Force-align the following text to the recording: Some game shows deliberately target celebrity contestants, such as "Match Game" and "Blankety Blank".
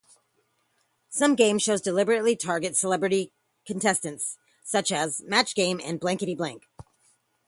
Some 1.11 1.35
game 1.35 1.59
shows 1.59 1.79
deliberately 1.79 2.35
target 2.35 2.75
celebrity 2.75 3.31
contestants, 3.67 4.39
such 4.63 4.91
as 4.91 5.21
"Match 5.21 5.53
Game" 5.53 5.79
and 5.79 5.99
"Blankety 5.99 6.33
Blank". 6.33 6.63